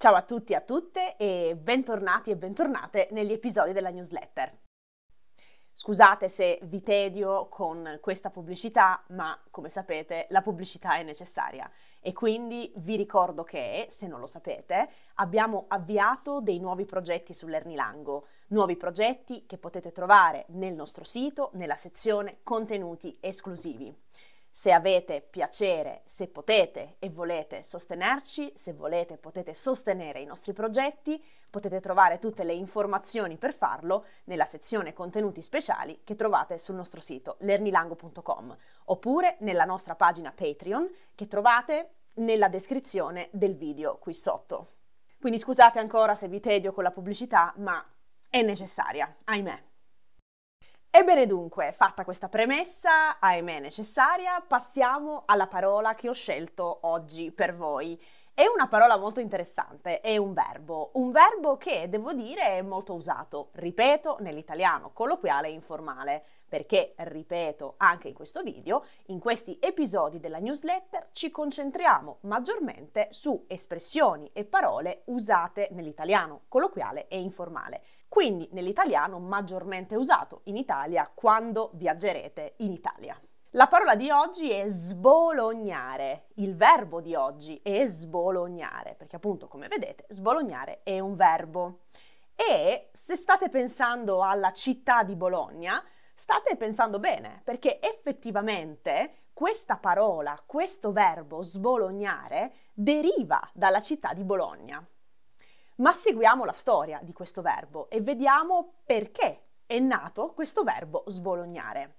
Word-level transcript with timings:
Ciao 0.00 0.14
a 0.14 0.22
tutti 0.22 0.52
e 0.52 0.54
a 0.54 0.60
tutte 0.60 1.16
e 1.16 1.58
bentornati 1.60 2.30
e 2.30 2.36
bentornate 2.36 3.08
negli 3.10 3.32
episodi 3.32 3.72
della 3.72 3.90
newsletter. 3.90 4.56
Scusate 5.72 6.28
se 6.28 6.60
vi 6.62 6.82
tedio 6.82 7.48
con 7.48 7.98
questa 8.00 8.30
pubblicità, 8.30 9.02
ma 9.08 9.36
come 9.50 9.68
sapete 9.68 10.28
la 10.30 10.40
pubblicità 10.40 10.94
è 10.94 11.02
necessaria 11.02 11.68
e 12.00 12.12
quindi 12.12 12.72
vi 12.76 12.94
ricordo 12.94 13.42
che, 13.42 13.86
se 13.88 14.06
non 14.06 14.20
lo 14.20 14.28
sapete, 14.28 14.88
abbiamo 15.14 15.64
avviato 15.66 16.40
dei 16.40 16.60
nuovi 16.60 16.84
progetti 16.84 17.34
sull'Ernilango, 17.34 18.26
nuovi 18.50 18.76
progetti 18.76 19.46
che 19.46 19.58
potete 19.58 19.90
trovare 19.90 20.44
nel 20.50 20.74
nostro 20.74 21.02
sito 21.02 21.50
nella 21.54 21.74
sezione 21.74 22.38
contenuti 22.44 23.16
esclusivi. 23.20 23.92
Se 24.58 24.72
avete 24.72 25.20
piacere, 25.20 26.02
se 26.04 26.26
potete 26.26 26.96
e 26.98 27.10
volete 27.10 27.62
sostenerci, 27.62 28.50
se 28.56 28.72
volete 28.72 29.16
potete 29.16 29.54
sostenere 29.54 30.20
i 30.20 30.24
nostri 30.24 30.52
progetti, 30.52 31.24
potete 31.48 31.78
trovare 31.78 32.18
tutte 32.18 32.42
le 32.42 32.54
informazioni 32.54 33.36
per 33.36 33.54
farlo 33.54 34.06
nella 34.24 34.46
sezione 34.46 34.92
contenuti 34.92 35.42
speciali 35.42 36.00
che 36.02 36.16
trovate 36.16 36.58
sul 36.58 36.74
nostro 36.74 37.00
sito 37.00 37.36
lernilango.com 37.38 38.56
oppure 38.86 39.36
nella 39.42 39.64
nostra 39.64 39.94
pagina 39.94 40.32
Patreon 40.32 40.90
che 41.14 41.28
trovate 41.28 41.90
nella 42.14 42.48
descrizione 42.48 43.28
del 43.30 43.54
video 43.54 43.98
qui 43.98 44.12
sotto. 44.12 44.72
Quindi 45.20 45.38
scusate 45.38 45.78
ancora 45.78 46.16
se 46.16 46.26
vi 46.26 46.40
tedio 46.40 46.72
con 46.72 46.82
la 46.82 46.90
pubblicità, 46.90 47.54
ma 47.58 47.80
è 48.28 48.42
necessaria, 48.42 49.18
ahimè. 49.22 49.66
Ebbene 50.90 51.26
dunque, 51.26 51.70
fatta 51.72 52.02
questa 52.02 52.30
premessa, 52.30 53.18
ahimè 53.20 53.60
necessaria, 53.60 54.40
passiamo 54.40 55.24
alla 55.26 55.46
parola 55.46 55.94
che 55.94 56.08
ho 56.08 56.14
scelto 56.14 56.78
oggi 56.82 57.30
per 57.30 57.54
voi. 57.54 58.00
È 58.32 58.46
una 58.46 58.68
parola 58.68 58.96
molto 58.96 59.20
interessante, 59.20 60.00
è 60.00 60.16
un 60.16 60.32
verbo, 60.32 60.90
un 60.94 61.10
verbo 61.10 61.56
che 61.56 61.88
devo 61.88 62.14
dire 62.14 62.42
è 62.56 62.62
molto 62.62 62.94
usato, 62.94 63.50
ripeto, 63.52 64.16
nell'italiano 64.20 64.90
colloquiale 64.92 65.48
e 65.48 65.52
informale, 65.52 66.24
perché, 66.48 66.94
ripeto, 66.96 67.74
anche 67.76 68.08
in 68.08 68.14
questo 68.14 68.42
video, 68.42 68.84
in 69.06 69.18
questi 69.18 69.58
episodi 69.60 70.18
della 70.20 70.38
newsletter 70.38 71.08
ci 71.12 71.30
concentriamo 71.30 72.18
maggiormente 72.22 73.08
su 73.10 73.44
espressioni 73.46 74.30
e 74.32 74.44
parole 74.44 75.02
usate 75.06 75.68
nell'italiano 75.72 76.42
colloquiale 76.48 77.08
e 77.08 77.20
informale 77.20 77.82
quindi 78.08 78.48
nell'italiano 78.52 79.18
maggiormente 79.18 79.94
usato 79.94 80.40
in 80.44 80.56
Italia 80.56 81.10
quando 81.12 81.70
viaggerete 81.74 82.54
in 82.58 82.72
Italia. 82.72 83.20
La 83.52 83.66
parola 83.66 83.94
di 83.96 84.10
oggi 84.10 84.50
è 84.50 84.68
sbolognare, 84.68 86.26
il 86.34 86.54
verbo 86.54 87.00
di 87.00 87.14
oggi 87.14 87.58
è 87.62 87.86
sbolognare, 87.86 88.94
perché 88.94 89.16
appunto 89.16 89.48
come 89.48 89.68
vedete 89.68 90.04
sbolognare 90.08 90.80
è 90.82 90.98
un 91.00 91.14
verbo. 91.14 91.80
E 92.34 92.90
se 92.92 93.16
state 93.16 93.48
pensando 93.48 94.22
alla 94.22 94.52
città 94.52 95.02
di 95.02 95.16
Bologna, 95.16 95.82
state 96.12 96.56
pensando 96.56 96.98
bene, 96.98 97.40
perché 97.42 97.80
effettivamente 97.80 99.28
questa 99.32 99.76
parola, 99.76 100.40
questo 100.44 100.92
verbo 100.92 101.40
sbolognare, 101.40 102.52
deriva 102.74 103.40
dalla 103.54 103.80
città 103.80 104.12
di 104.12 104.24
Bologna. 104.24 104.86
Ma 105.78 105.92
seguiamo 105.92 106.44
la 106.44 106.52
storia 106.52 106.98
di 107.02 107.12
questo 107.12 107.40
verbo 107.40 107.88
e 107.88 108.00
vediamo 108.00 108.80
perché 108.84 109.44
è 109.64 109.78
nato 109.78 110.32
questo 110.32 110.64
verbo 110.64 111.04
sbolognare. 111.06 111.98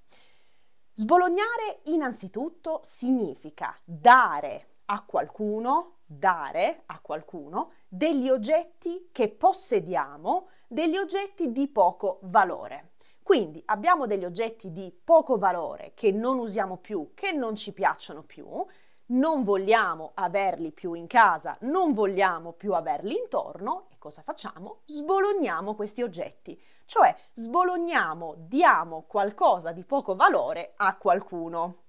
Sbolognare 0.92 1.80
innanzitutto 1.86 2.82
significa 2.84 3.74
dare 3.86 4.80
a 4.86 5.06
qualcuno, 5.06 6.00
dare 6.06 6.84
a 6.88 7.00
qualcuno 7.00 7.72
degli 7.88 8.28
oggetti 8.28 9.10
che 9.14 9.30
possediamo, 9.30 10.50
degli 10.68 10.98
oggetti 10.98 11.54
di 11.54 11.70
poco 11.70 12.20
valore. 12.24 12.92
Quindi 13.24 13.62
abbiamo 13.68 14.08
degli 14.08 14.26
oggetti 14.26 14.74
di 14.74 14.92
poco 14.92 15.38
valore 15.38 15.94
che 15.94 16.12
non 16.12 16.38
usiamo 16.38 16.78
più, 16.78 17.12
che 17.14 17.32
non 17.32 17.56
ci 17.56 17.72
piacciono 17.72 18.24
più, 18.24 18.66
non 19.10 19.44
vogliamo 19.44 20.12
averli 20.16 20.72
più 20.72 20.94
in 20.94 21.08
casa, 21.08 21.58
non 21.62 21.94
vogliamo 21.94 22.52
più 22.52 22.74
averli 22.74 23.18
intorno 23.18 23.88
e 23.90 23.98
cosa 23.98 24.22
facciamo? 24.22 24.82
Sbologniamo 24.86 25.76
questi 25.76 26.02
oggetti, 26.02 26.62
cioè 26.86 27.16
sbologniamo, 27.34 28.36
diamo 28.38 29.04
qualcosa 29.08 29.72
di 29.72 29.84
poco 29.84 30.16
valore 30.16 30.74
a 30.78 30.96
qualcuno. 30.98 31.84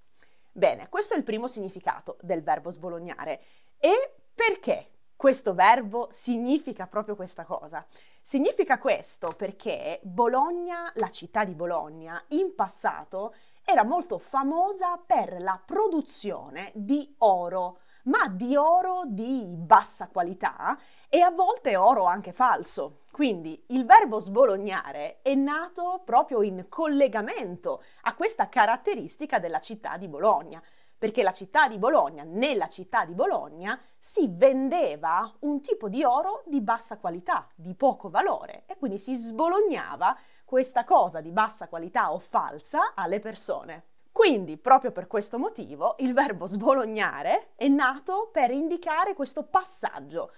Bene, 0.51 0.89
questo 0.89 1.13
è 1.13 1.17
il 1.17 1.23
primo 1.23 1.47
significato 1.47 2.17
del 2.21 2.43
verbo 2.43 2.69
sbolognare. 2.69 3.41
E 3.79 4.15
perché 4.33 4.89
questo 5.15 5.53
verbo 5.53 6.09
significa 6.11 6.87
proprio 6.87 7.15
questa 7.15 7.45
cosa? 7.45 7.85
Significa 8.21 8.77
questo 8.77 9.33
perché 9.37 9.99
Bologna, 10.03 10.91
la 10.95 11.09
città 11.09 11.43
di 11.43 11.53
Bologna, 11.53 12.23
in 12.29 12.53
passato 12.55 13.33
era 13.71 13.83
molto 13.85 14.17
famosa 14.17 14.97
per 14.97 15.41
la 15.41 15.59
produzione 15.63 16.71
di 16.75 17.15
oro, 17.19 17.79
ma 18.03 18.27
di 18.27 18.57
oro 18.57 19.03
di 19.05 19.45
bassa 19.47 20.09
qualità 20.09 20.77
e 21.07 21.21
a 21.21 21.31
volte 21.31 21.77
oro 21.77 22.03
anche 22.03 22.33
falso. 22.33 23.03
Quindi 23.11 23.63
il 23.67 23.85
verbo 23.85 24.19
sbolognare 24.19 25.21
è 25.21 25.35
nato 25.35 26.01
proprio 26.03 26.41
in 26.41 26.65
collegamento 26.67 27.81
a 28.01 28.13
questa 28.13 28.49
caratteristica 28.49 29.39
della 29.39 29.59
città 29.59 29.95
di 29.95 30.09
Bologna, 30.09 30.61
perché 30.97 31.23
la 31.23 31.31
città 31.31 31.69
di 31.69 31.77
Bologna, 31.77 32.23
nella 32.25 32.67
città 32.67 33.05
di 33.05 33.13
Bologna, 33.13 33.79
si 33.97 34.27
vendeva 34.29 35.33
un 35.39 35.61
tipo 35.61 35.87
di 35.87 36.03
oro 36.03 36.43
di 36.45 36.59
bassa 36.59 36.97
qualità, 36.99 37.47
di 37.55 37.73
poco 37.73 38.09
valore 38.09 38.65
e 38.67 38.77
quindi 38.77 38.99
si 38.99 39.15
sbolognava 39.15 40.15
questa 40.51 40.83
cosa 40.83 41.21
di 41.21 41.31
bassa 41.31 41.69
qualità 41.69 42.11
o 42.11 42.19
falsa 42.19 42.91
alle 42.93 43.21
persone. 43.21 43.83
Quindi, 44.11 44.57
proprio 44.57 44.91
per 44.91 45.07
questo 45.07 45.39
motivo, 45.39 45.95
il 45.99 46.13
verbo 46.13 46.45
sbolognare 46.45 47.53
è 47.55 47.69
nato 47.69 48.27
per 48.33 48.51
indicare 48.51 49.13
questo 49.13 49.43
passaggio. 49.43 50.33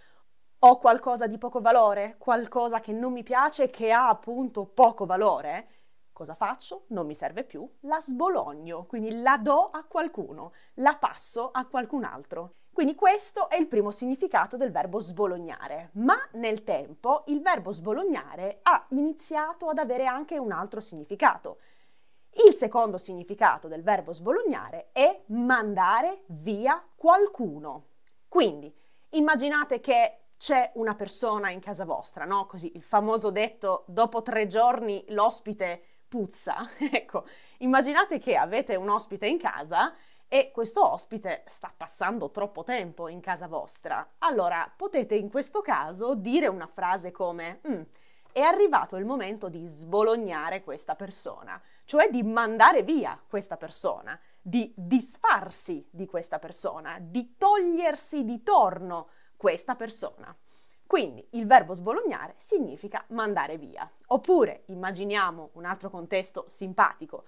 Ho 0.60 0.78
qualcosa 0.78 1.26
di 1.26 1.40
poco 1.40 1.62
valore, 1.62 2.18
qualcosa 2.20 2.80
che 2.80 2.92
non 2.92 3.12
mi 3.12 3.24
piace, 3.24 3.72
che 3.72 3.92
ha 3.92 4.08
appunto 4.08 4.66
poco 4.66 5.08
valore. 5.08 5.68
Cosa 6.14 6.36
faccio? 6.36 6.86
Non 6.90 7.08
mi 7.08 7.16
serve 7.16 7.44
più, 7.44 7.68
la 7.82 8.00
sbologno, 8.00 8.86
quindi 8.86 9.20
la 9.20 9.38
do 9.38 9.72
a 9.72 9.84
qualcuno, 9.86 10.54
la 10.76 10.96
passo 10.96 11.50
a 11.52 11.66
qualcun 11.66 12.04
altro. 12.04 12.54
Quindi 12.72 12.94
questo 12.94 13.50
è 13.50 13.56
il 13.56 13.68
primo 13.68 13.90
significato 13.90 14.56
del 14.56 14.72
verbo 14.72 15.00
sbolognare, 15.00 15.90
ma 15.94 16.16
nel 16.34 16.64
tempo 16.64 17.24
il 17.28 17.42
verbo 17.42 17.72
sbolognare 17.72 18.60
ha 18.62 18.86
iniziato 18.90 19.70
ad 19.70 19.80
avere 19.80 20.06
anche 20.06 20.38
un 20.38 20.52
altro 20.52 20.80
significato. 20.80 21.58
Il 22.46 22.54
secondo 22.54 22.98
significato 23.00 23.68
del 23.68 23.82
verbo 23.82 24.14
sbolognare 24.14 24.90
è 24.92 25.24
mandare 25.28 26.24
via 26.28 26.84
qualcuno. 26.96 27.90
Quindi 28.28 28.72
immaginate 29.10 29.80
che 29.80 30.18
c'è 30.38 30.72
una 30.76 30.94
persona 30.94 31.52
in 31.52 31.60
casa 31.60 31.86
vostra, 31.86 32.26
no? 32.26 32.46
Così 32.48 32.76
il 32.76 32.84
famoso 32.84 33.32
detto 33.32 33.84
dopo 33.88 34.22
tre 34.22 34.46
giorni 34.48 35.04
l'ospite 35.10 35.84
puzza. 36.14 36.70
ecco, 36.78 37.26
immaginate 37.60 38.20
che 38.20 38.36
avete 38.36 38.76
un 38.76 38.88
ospite 38.88 39.26
in 39.26 39.40
casa 39.40 39.96
e 40.28 40.52
questo 40.52 40.88
ospite 40.88 41.42
sta 41.48 41.74
passando 41.76 42.30
troppo 42.30 42.64
tempo 42.64 43.08
in 43.08 43.20
casa 43.20 43.48
vostra, 43.48 44.14
allora 44.20 44.72
potete 44.76 45.16
in 45.16 45.32
questo 45.32 45.62
caso 45.62 46.14
dire 46.14 46.46
una 46.46 46.68
frase 46.68 47.10
come 47.10 47.62
mm, 47.68 47.82
è 48.32 48.42
arrivato 48.42 48.96
il 48.98 49.06
momento 49.06 49.50
di 49.50 49.66
sbolognare 49.66 50.64
questa 50.64 50.94
persona, 50.94 51.60
cioè 51.84 52.12
di 52.12 52.22
mandare 52.22 52.84
via 52.84 53.20
questa 53.28 53.58
persona, 53.58 54.20
di 54.40 54.72
disfarsi 54.76 55.88
di 55.90 56.06
questa 56.06 56.38
persona, 56.38 57.00
di 57.02 57.38
togliersi 57.40 58.24
di 58.24 58.44
torno 58.44 59.08
questa 59.36 59.74
persona. 59.74 60.36
Quindi 60.94 61.28
il 61.32 61.48
verbo 61.48 61.74
sbolognare 61.74 62.36
significa 62.38 63.04
mandare 63.08 63.58
via. 63.58 63.92
Oppure 64.10 64.62
immaginiamo 64.68 65.50
un 65.54 65.66
altro 65.66 65.90
contesto 65.90 66.46
simpatico. 66.50 67.24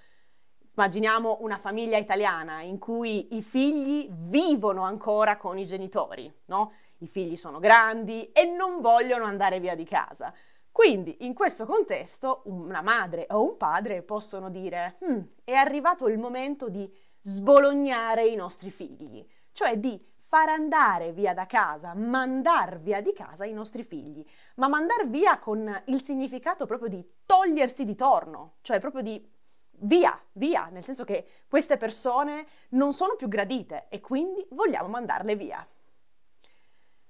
Immaginiamo 0.75 1.37
una 1.39 1.57
famiglia 1.57 1.97
italiana 1.97 2.61
in 2.61 2.77
cui 2.77 3.35
i 3.35 3.41
figli 3.41 4.07
vivono 4.11 4.83
ancora 4.83 5.37
con 5.37 5.57
i 5.57 5.65
genitori, 5.65 6.31
no? 6.45 6.73
I 6.99 7.07
figli 7.07 7.35
sono 7.35 7.57
grandi 7.57 8.31
e 8.33 8.45
non 8.45 8.81
vogliono 8.81 9.25
andare 9.25 9.59
via 9.59 9.73
di 9.73 9.83
casa. 9.83 10.31
Quindi, 10.71 11.25
in 11.25 11.33
questo 11.33 11.65
contesto, 11.65 12.43
una 12.45 12.83
madre 12.83 13.25
o 13.31 13.41
un 13.41 13.57
padre 13.57 14.03
possono 14.03 14.51
dire: 14.51 14.97
hm, 14.99 15.21
è 15.43 15.53
arrivato 15.53 16.07
il 16.07 16.19
momento 16.19 16.69
di 16.69 16.87
sbolognare 17.19 18.27
i 18.27 18.35
nostri 18.35 18.69
figli, 18.69 19.27
cioè 19.53 19.79
di 19.79 19.99
far 20.35 20.49
andare 20.49 21.13
via 21.13 21.33
da 21.33 21.45
casa, 21.45 21.93
mandar 21.93 22.81
via 22.81 22.99
di 22.99 23.13
casa 23.13 23.45
i 23.45 23.53
nostri 23.53 23.85
figli, 23.85 24.21
ma 24.55 24.67
mandar 24.67 25.07
via 25.07 25.39
con 25.39 25.83
il 25.85 26.03
significato 26.03 26.65
proprio 26.65 26.89
di 26.89 27.09
togliersi 27.25 27.85
di 27.85 27.95
torno, 27.95 28.55
cioè 28.59 28.81
proprio 28.81 29.01
di 29.01 29.31
via, 29.77 30.21
via, 30.33 30.67
nel 30.73 30.83
senso 30.83 31.05
che 31.05 31.25
queste 31.47 31.77
persone 31.77 32.47
non 32.71 32.91
sono 32.91 33.15
più 33.15 33.29
gradite 33.29 33.85
e 33.87 34.01
quindi 34.01 34.45
vogliamo 34.49 34.89
mandarle 34.89 35.37
via. 35.37 35.65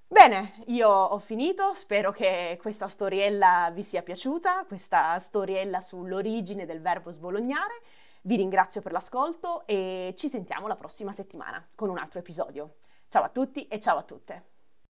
Bene, 0.05 0.61
io 0.67 0.87
ho 0.87 1.17
finito, 1.17 1.73
spero 1.73 2.11
che 2.11 2.59
questa 2.61 2.85
storiella 2.85 3.71
vi 3.73 3.81
sia 3.81 4.03
piaciuta, 4.03 4.65
questa 4.67 5.17
storiella 5.17 5.81
sull'origine 5.81 6.67
del 6.67 6.79
verbo 6.79 7.09
sbolognare. 7.09 7.81
Vi 8.21 8.35
ringrazio 8.35 8.83
per 8.83 8.91
l'ascolto 8.91 9.65
e 9.65 10.13
ci 10.15 10.29
sentiamo 10.29 10.67
la 10.67 10.75
prossima 10.75 11.11
settimana 11.11 11.67
con 11.73 11.89
un 11.89 11.97
altro 11.97 12.19
episodio. 12.19 12.75
Ciao 13.07 13.23
a 13.23 13.29
tutti 13.29 13.67
e 13.67 13.79
ciao 13.79 13.97
a 13.97 14.03
tutte! 14.03 14.54